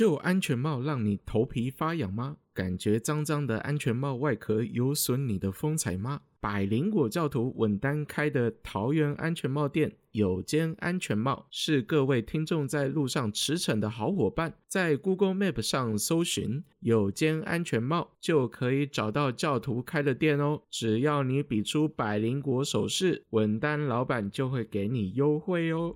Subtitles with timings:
[0.00, 2.38] 旧安全帽让你头皮发痒吗？
[2.54, 6.22] 感觉脏脏的安全帽外壳有损你的风采吗？
[6.40, 14.54] 百灵果教徒稳单开的桃园安全帽店有间安全帽，是各位听众在路上驰骋的好伙伴。
[14.66, 20.62] 在 Google Map 上搜寻有间安全帽，就可以找到教徒开的店哦。
[20.70, 25.94] 只要你比出百灵果手势，稳单老板就会给你优惠哦。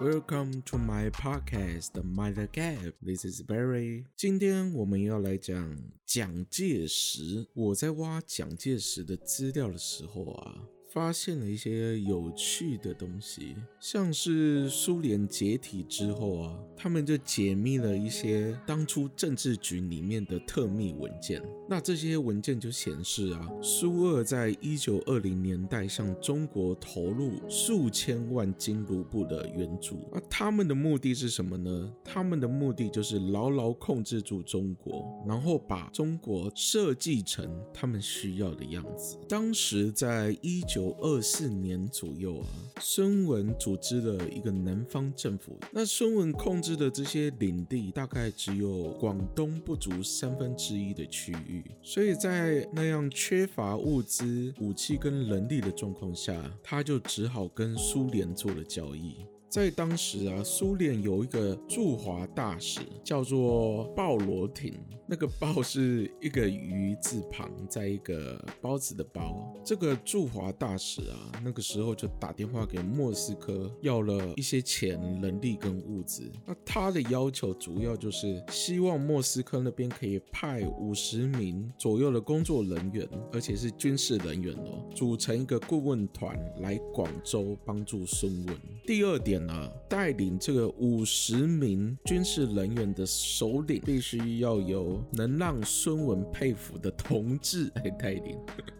[0.00, 2.94] Welcome to my podcast, Mind the Gap.
[3.00, 4.06] This is Barry.
[4.16, 7.46] 今天我们要来讲蒋介石。
[7.54, 10.73] 我在挖蒋介石的资料的时候啊。
[10.94, 21.42] 发现了一些有趣的东西，像是苏联解体之后啊，他们就解密了一些当初政治局里面的特密文件。
[21.68, 29.98] 那这些文件就显示啊，苏俄在一九二零年代向中国投入数千万金卢布的援助。
[30.12, 31.92] 那他们的目的是什么呢？
[32.04, 39.18] 他们的目的就是牢牢控制住中国，然后把中国设计成他们需要的样子。
[39.28, 42.46] 当时在一九二四年左右啊，
[42.80, 45.58] 孙文组织了一个南方政府。
[45.72, 59.16] 那孙文控制的这些领地大概只有广东不足三分之一的区域，所以在那样缺乏物资、武器跟人力的状况下，他就只好跟苏联做了交易。
[59.54, 64.74] 在当时啊，苏联有一个驻华大使叫做鲍罗廷，
[65.06, 69.54] 那个鲍是一个鱼字旁，在一个包子的包。
[69.64, 76.28] 这个驻华大使啊，那个时候就打电话给莫斯科，要了一些钱、人力跟物资。
[76.44, 88.56] 那他的要求主要就是希望莫斯科那边可以派五十名左右的工作人员，而且是军事人员哦，组成一个顾问团来广州帮助孙文。
[88.84, 89.43] 第二点。
[89.48, 98.38] 啊，带领这个五十名军事人员的首领，必须要由能让孙文佩服的同志 来带领。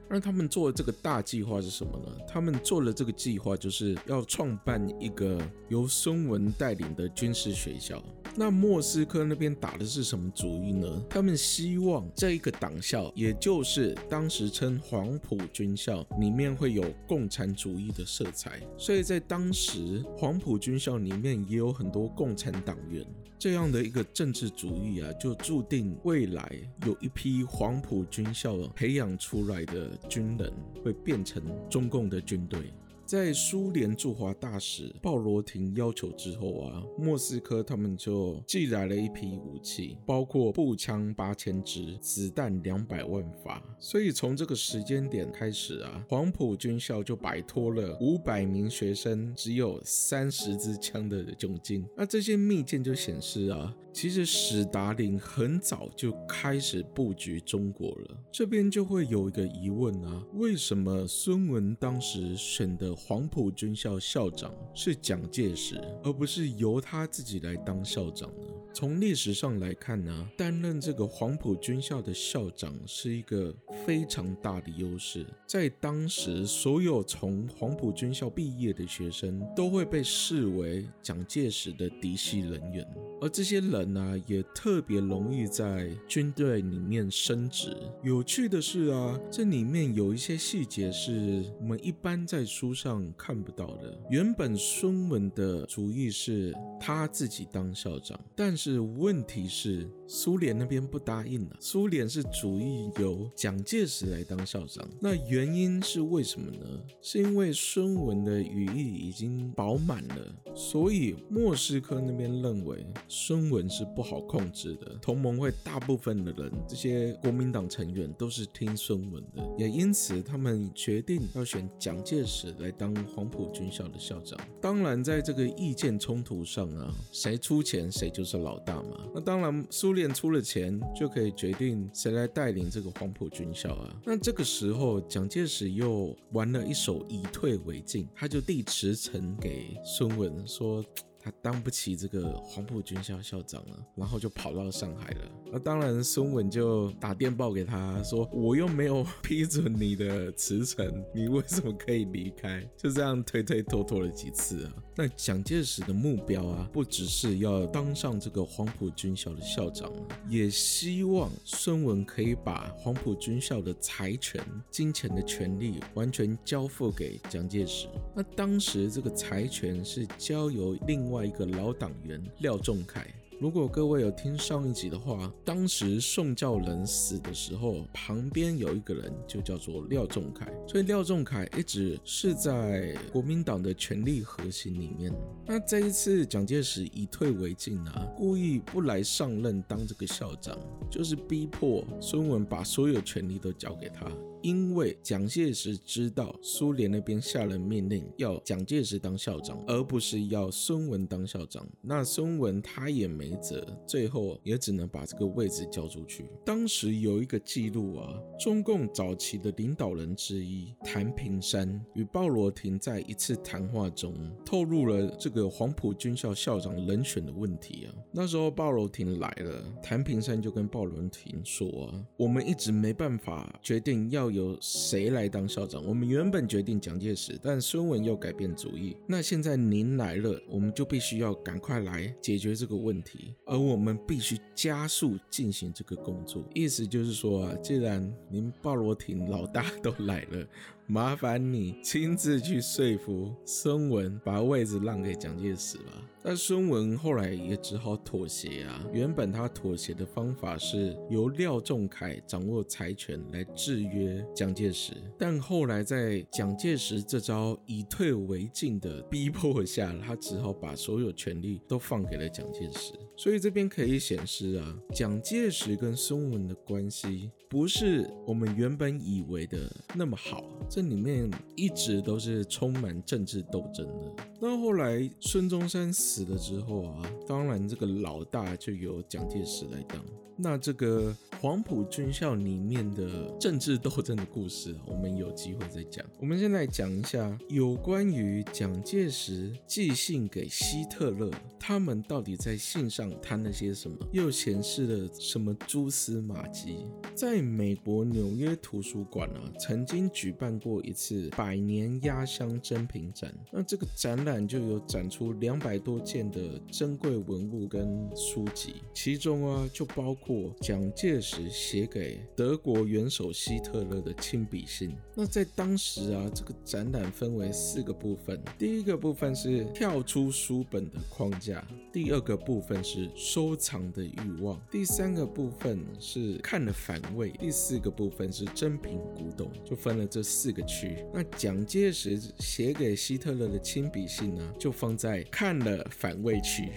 [0.08, 2.12] 那他们做的这个大计划是什么呢？
[2.28, 8.02] 他们做了这个计划就是要创办一个由孙文带领的军事学校。
[8.36, 10.88] 那莫斯科那边打的是什么主意呢？
[11.08, 18.60] 他们希望这一个党校，也就是当时称黄埔军校，里面会有共产主义的色彩。
[18.76, 23.06] 所以在当时，黄埔军校里面也有很多共产党员。
[23.38, 26.50] 这样的一个政治主义啊，就注定未来
[26.86, 30.50] 有一批黄埔军校培养出来的军人
[30.82, 32.72] 会变成中共的军队。
[33.06, 43.62] 在苏联驻华大使鲍罗廷要求之后啊，莫斯科他们就寄来了一批武器，包括步枪八千支、子弹两百万发。
[43.78, 51.86] 所以从这个时间点开始啊，黄埔军校就摆脱了五百名学生只有三十支枪的窘境。
[51.94, 58.18] 那这些密件就显示啊，其实史达林很早就开始布局中国了。
[58.32, 68.53] 这边就会有一个疑问啊，为什么孙文当时选的黄埔军校校长是蒋介石，而不是由他自己来当校长呢？
[68.74, 73.54] 从历史上来看呢，担任这个黄埔军校的校长是一个
[73.86, 75.24] 非常大的优势。
[75.46, 82.84] 在当时，所有从黄埔军校毕业的学生都会被视为蒋介石的嫡系人员，
[83.20, 87.76] 而这些人呢，也特别容易在军队里面升职。
[88.02, 93.04] 有趣的是啊，这里面有一些细节是我们一般在书上。
[93.16, 93.96] 看不到的。
[94.10, 101.56] 原本孙文的主意是他自己当校长，但是是问题是苏联那边不答应了。
[101.58, 106.82] 苏联是主意由蒋介石来当校长，那原因是为什么呢？
[107.00, 114.98] 是因为孙文的羽翼已经饱满了，所以莫斯科那边认为孙文是不好控制的。
[115.00, 122.70] 同盟会大部分的人，这些国民党成员都是听孙文的，也因此他们决定要选蒋介石来。
[122.76, 129.06] 当黄埔军校的校长，当然在这个意见冲突上啊，谁出钱谁就是老大嘛。
[129.14, 133.96] 那当然，苏联出了钱就可以决定谁来带领这个黄埔军校啊。
[134.04, 140.84] 那这个时候，蒋介石又玩了一手以退为进，他就递辞呈给孙文说。
[141.26, 145.20] 他当不起这个黄埔军校校长了，然后就跑到上海了。
[145.50, 154.74] 那当然，孙文就打电报给他说：“我又没有批准你的辞呈，你为什么可以离开？”就这样推推拖拖了几次啊。
[154.96, 159.92] 那蒋介石的目标啊，不只是要当上这个黄埔军校的校长，
[160.28, 167.88] 也希望孙文可以把黄埔军校的财权、金钱的权利完全交付给蒋介石。
[168.14, 173.04] 那当时这个财权是交由另外一个老党员廖仲恺。
[173.44, 185.12] 如果各位有听上一集的话，当时宋教仁死的时候，旁边有一个人就叫做廖仲恺，所以廖仲恺一直是在国民党的权力核心里面。
[185.44, 190.58] 那这一次蒋介石以退为进啊，故意不来上任当这个校长，
[190.90, 194.10] 就是逼迫孙文把所有权力都交给他。
[194.44, 206.26] 因为蒋介石知道苏联那边下了命令要蒋介石当校长，而不是要孙文当校长，那孙文他也没辙，最后也只能把这个位置交出去。
[206.44, 214.14] 当时有一个记录啊，中共早期的领导人之一谭平山与鲍罗廷在一次谈话中
[214.44, 217.94] 透露了这个黄埔军校校长人选的问题啊。
[218.12, 224.33] 那时候鲍罗廷来了，谭平山就跟鲍罗廷说啊，我们一直没办法决定要。
[224.34, 225.84] 由谁来当校长？
[225.84, 228.96] 我们原本决定蒋介石，但孙文又改变主意。
[229.06, 236.44] 那现在您来了，我们就必须要赶快来解决这个问题，而我们必须加速进行这个工作。
[236.54, 240.46] 意思就是说啊，既然您鲍罗廷老大都来了。
[240.86, 246.10] 麻烦你亲自去说服孙文把位置让给蒋介石吧。
[246.22, 248.84] 那孙文后来也只好妥协啊。
[248.92, 262.92] 原本他妥协的方法是由廖仲恺掌握财权来制约蒋介石，但后来在蒋介石这招以退为进的逼迫下，他只好把所有权力都放给了蒋介石。
[263.16, 270.42] 所以这边可以显示啊，蒋介石跟孙文的关系不是我们原本以为的那么好。
[270.68, 274.26] 这里面一直都是充满政治斗争的。
[274.40, 280.04] 那后来孙中山死了之后啊，当然这个老大就由蒋介石来当。
[280.36, 286.02] 那这个黄埔军校里面的政治斗争的故事，我们有机会再讲。
[286.18, 296.78] 我们先来讲一下有关于蒋介石寄信给希特勒，他们到底在信上谈了些什么，又显示了什么蛛丝马迹。
[297.14, 303.30] 在美国纽约图书馆啊，曾经举办过一次百年压箱珍品展。
[303.52, 314.90] 那这个展览就有展出两百多件的珍贵文物跟书籍，其中啊就包括蒋介石写给德国元首希特勒的亲笔信。
[315.14, 327.00] 那在当时啊，这个展览分为四个部分，第一个部分是跳出书本的框架，第二个部分是收藏的欲望，第三个部分是看了反。
[327.14, 331.04] 胃第四个部分是珍品古董，就分了这四个区。
[331.12, 336.70] 那蒋介石写给希特勒的亲笔信呢，就放在看了反胃区。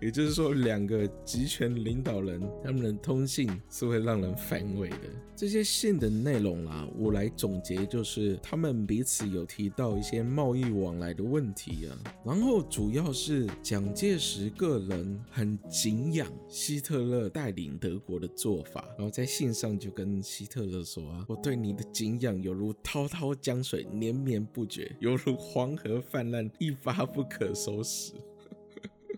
[0.00, 4.96] 也就是说，两个集权领导人他们的通信是会让人反胃的。
[5.36, 11.96] 这些信的内容啊，我来总结，就是他们彼此有提到一些贸易往来的问题啊。
[12.24, 28.12] 然后主要是蒋介石个人很敬仰希特勒带领德国的做法，然后在信上就跟希特勒说啊，我对你的敬仰犹如滔滔江水连绵不绝，犹如黄河泛滥一发不可收拾。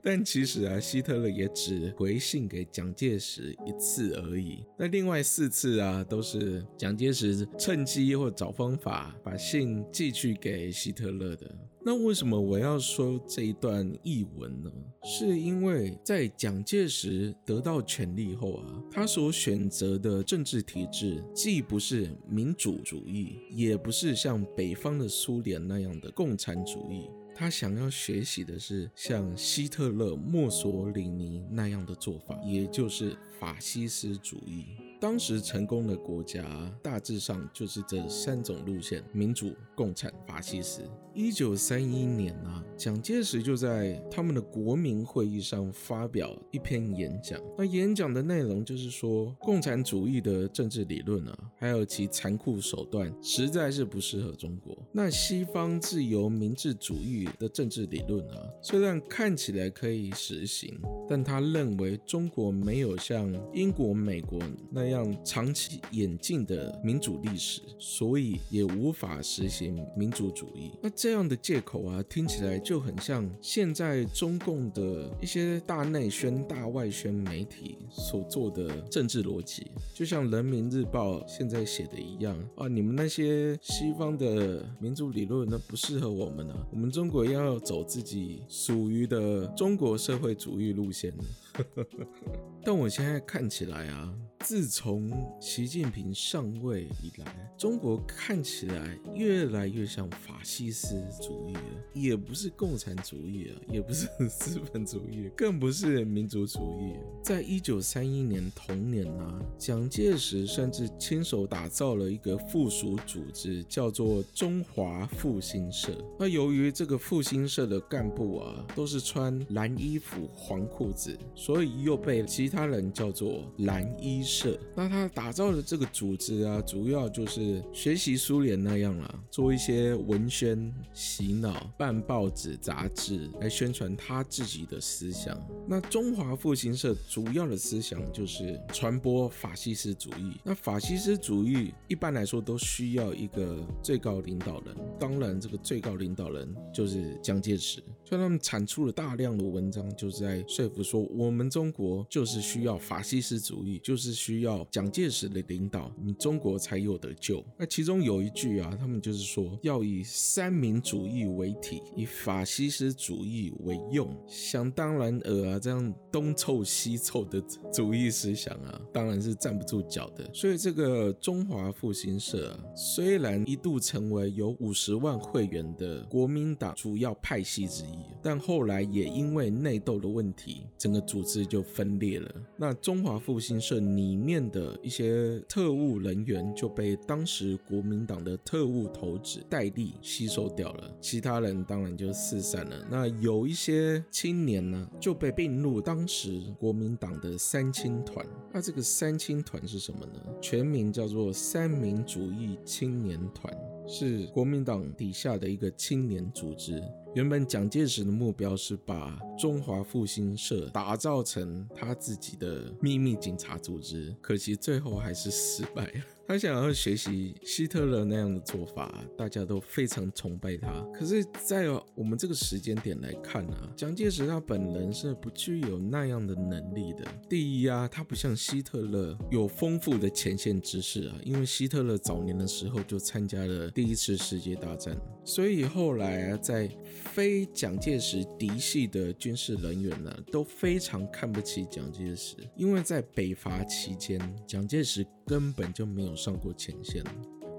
[0.02, 4.64] 但其实啊，希特勒也只回信给蒋介石一次而已。
[4.76, 11.46] 那另外四次啊，都是蒋介石趁机或找方法把信寄去给希特勒的。
[11.84, 14.70] 那为什么我要说这一段译文呢？
[15.04, 27.08] 是因为在蒋介石得到权力后啊，他所选择的政治体制既不是民主主义，也不是像北方的苏联那样的共产主义。
[27.34, 34.66] 他想要学习的是像希特勒、墨索里尼那样的做法，也就是法西斯主义。
[35.02, 40.82] 当时成功的国家大致上就是这三种路线：民主、共产、法西斯。
[41.12, 47.38] 一九三一年啊，蒋介石就在他们的国民会议上发表一篇演讲。
[47.58, 54.74] 那演讲的内容就是说，共产主义的政治理论啊，还有其残酷手段，实在是不适合中国。
[54.92, 64.38] 那西方自由民治主义的政治理论啊，虽然看起来可以实行，但他认为中国没有像英国、美国
[64.70, 64.91] 那样。
[64.92, 70.70] 这样长期演进的民主历史，所以也无法实行民主主义。
[70.82, 91.14] 那这样的借口啊，听起来就很像现在中共的一些大内宣、大外宣媒体所做的政治逻辑，就像人民日报现在写的一样啊，你们那些西方的民主理论，那不适合我们啊，我们中国要走自己属于的中国社会主义路线。
[92.64, 101.60] 但我现在看起来啊，自从习近平上位以来，中国看起来越来越像法西斯主义了，
[101.92, 106.94] 也不是共产主义啊，也不是资本主义，更不是民族主义。
[107.20, 115.92] 在一九三一年同年啊，蒋介石甚至亲手打造了一个附属组织，叫做中华复兴社。
[116.16, 121.18] 那由于这个复兴社的干部啊，都是穿蓝衣服、黄裤子。
[121.44, 124.56] 所以又被其他人叫做蓝衣社。
[124.76, 135.36] 那他打造的这个组织啊，主要就是学习苏联那样啊，做一些文宣、洗脑、办报纸、杂志来宣传他自己的思想。
[135.66, 140.36] 那中华复兴社主要的思想就是传播法西斯主义。
[140.44, 147.82] 那法西斯主义一般来说都需要一个最高领导人，当然这个最高领导人就是蒋介石。
[148.12, 151.32] 所以他们产出了大量的文章，就是在说服说我。
[151.32, 157.42] 们中国就是需要法西斯主义，就是需要蒋介石的领导，你中国才有得救。
[157.58, 164.14] 那其中有一句啊，他们就是说要以三民主义为体，以法西斯主义为用。
[164.28, 167.42] 想当然尔啊，这样东凑西凑的
[167.72, 170.28] 主义思想啊，当然是站不住脚的。
[170.34, 182.30] 所以这个中华复兴社啊，虽然一度成为有五十万会员的国民党主要派系之一，但后来也因为内斗的问题，整个组织就分裂了。
[182.56, 192.86] 那中华复兴社里面的一些特务人员就被当时国民党的特务头子戴笠吸收掉了，其他人当然就四散了。
[192.90, 198.24] 那有一些青年呢，就被并入当时国民党的三青团。
[198.52, 200.20] 那这个三青团是什么呢？
[200.40, 203.52] 全名叫做三民主义青年团，
[203.86, 206.82] 是国民党底下的一个青年组织。
[207.14, 216.04] 原本蒋介石的目标是把中华复兴社打造成他自己的秘密警察组织，可惜最后还是失败了。
[216.26, 220.80] 他想要学习希特勒那样的做法，大家都非常崇拜他。
[220.94, 227.04] 可是，在我们这个时间点来看啊，蒋介石他本人是不具有那样的能力的。
[227.28, 236.70] 第一啊，他不像希特勒有丰富的前线知识啊，因为希特勒早年的时候就参加了第一次世界大战，所以后来啊，在
[237.12, 247.02] 非蒋介石嫡系的军事人员呢，都非常看不起蒋介石，因为在北伐期间，蒋介石根本就没有上过前线。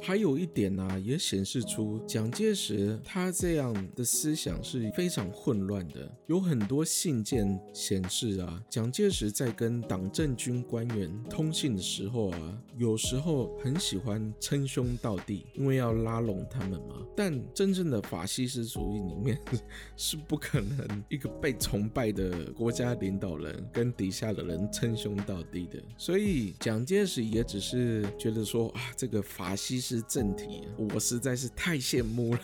[0.05, 6.11] 还有一点呢、也显示出蒋介石他这样的思想是非常混乱的。
[6.27, 16.97] 有很多信件显示啊，蒋介石在跟党政军官员通信的时候啊，有时候很喜欢称兄道弟，因为要拉拢他们嘛。
[17.15, 19.39] 但真正的法西斯主义里面
[19.95, 25.81] 是不可能一个被崇拜的国家领导人跟底下的人称兄道弟的。
[25.97, 29.92] 所以蒋介石也只是觉得说啊，这个法西斯。
[29.93, 32.39] 是正题，我实在是太羡慕了，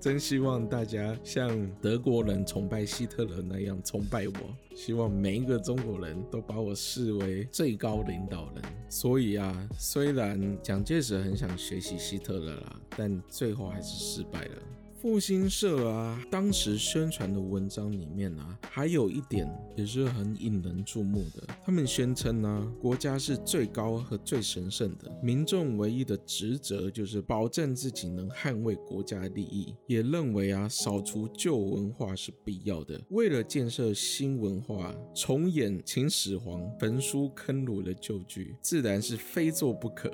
[0.00, 8.64] 真希望大家像德国人崇拜希特勒那样崇拜我，希望每一个中国人都把我视为最高领导人。
[8.88, 14.62] 所以啊，虽然蒋介石很想学习希特勒啦，但最后还是失败了。
[15.04, 19.46] 复兴社啊，当时宣传的文章里面啊，还有一点
[19.76, 21.46] 也是很引人注目的。
[21.62, 29.74] 他们宣称呢、啊，国家是最高和最神圣的，民众唯一的职责就是保证自己能捍卫国家利益。
[29.86, 32.98] 也认为啊，扫除旧文化是必要的。
[33.10, 40.10] 为了建设新文化，重演秦始皇焚书坑儒的旧剧，自然是非做不可。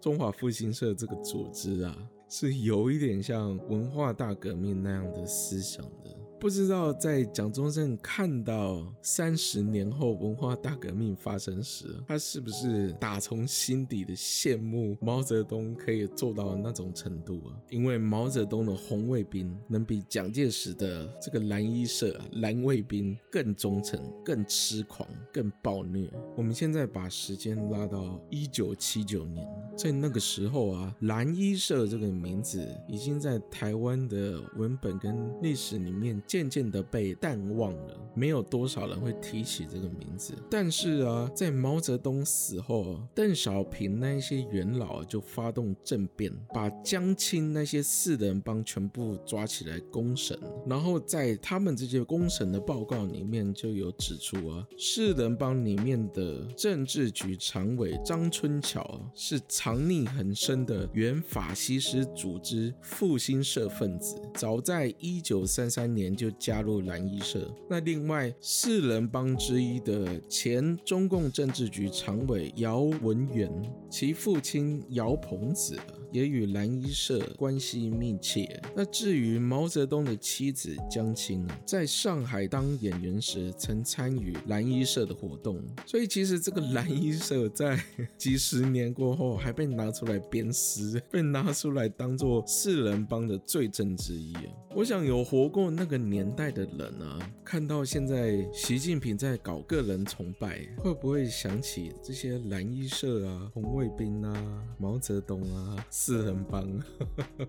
[0.00, 1.94] 中华复兴社这个组织啊。
[2.34, 6.21] 是有一点像文化大革命那样的思想的。
[6.42, 17.54] 不知道在蒋中正看到三十年后文化大革命发生时，他是不是打从心底的羡慕毛泽东可以做到那种程度啊？
[17.70, 26.10] 因为毛泽东的红卫兵能比蒋介石的这个蓝衣社蓝卫兵更忠诚、更痴狂、更暴虐。
[26.36, 29.46] 我们现在把时间拉到一九七九年，
[29.76, 36.20] 在那个时候啊，蓝衣社这个名字已经在台湾的文本跟历史里面。
[36.32, 40.32] 渐渐的被淡忘了，没有多少人会提起这个名字。
[40.50, 50.38] 但是啊，在毛泽东死后，邓小平那些元老就发动政变，把江青那些四人帮全部抓起来公审。
[50.66, 67.52] 然后在他们这些公审的报告里面就有指出啊，四人帮里面的政治局常委张春桥是藏匿很深的原法西斯组织复兴社分子，早在一九三三年就加入蓝衣社。
[67.68, 73.50] 那另外四人帮之一的前中共政治局常委姚文元，
[73.90, 75.76] 其父亲姚鹏子。
[76.12, 78.60] 也与蓝衣社关系密切。
[78.76, 87.82] 那至于毛泽东的妻子江青，在上海当演员时曾参与蓝衣社的活动，所以其实这个蓝衣社在
[88.18, 94.34] 几十年过后还被拿出来鞭尸，被拿出来当做四人帮的罪证之一。
[94.74, 105.86] 我想有活过那个年代的人啊，看到现在习近平在搞个人崇拜，会不会想起这些蓝衣社啊、红卫兵啊、毛泽东啊？
[105.90, 106.66] 四人帮，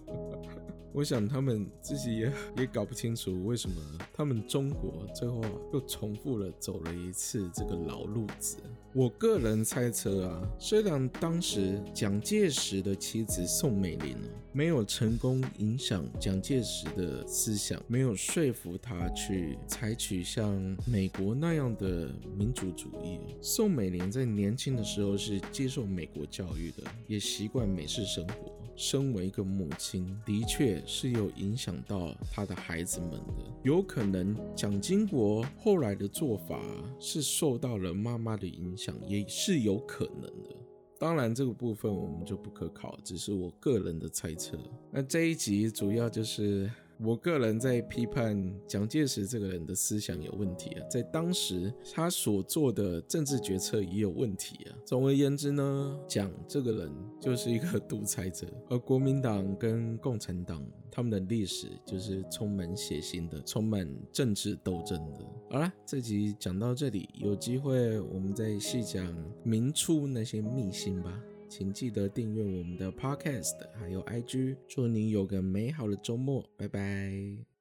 [0.92, 3.76] 我想他们自己也也搞不清楚为什么
[4.14, 8.58] 他们中国最后又重复了走了一次这个老路子。
[8.94, 14.18] 我个人猜测啊，虽然当时蒋介石的妻子宋美龄
[14.56, 23.20] 没有成功影响蒋介石的思想，没有说服他去采取像美国那样的民主主义。
[23.42, 28.54] 宋美龄在年轻的时候是接受美国教育的，也习惯美式生活。
[28.76, 33.52] 身为一个母亲，的确是有影响到她的孩子们的。
[33.64, 36.60] 有可能蒋经国后来的做法
[37.00, 40.56] 是受到了妈妈的影响，也是有可能的。
[41.04, 44.58] 当然，这个部分我们就不可考，只是我个人的猜测。
[44.90, 46.72] 那这一集主要就是。
[47.06, 54.76] 我个人在批判蒋介石这个人的思想有问题啊，在当时他所做的政治决策也有问题啊。
[54.86, 65.20] 总而言之呢，蒋这个人就是一个 独裁者，而国民党跟共产党他们的历史就是充满血腥的，充满政治斗争的。
[65.50, 71.22] 好了，这集讲到这里，有机会我们再细讲明初那些秘辛吧。
[71.56, 74.58] 请记得订阅我们的 Podcast，还有 IG。
[74.68, 77.53] 祝您有个美好的周末，拜拜。